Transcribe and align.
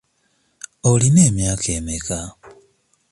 Olina 0.89 1.21
emyaka 1.29 1.67
emeka? 1.77 2.19